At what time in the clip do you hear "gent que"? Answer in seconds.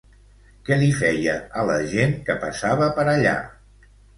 1.93-2.39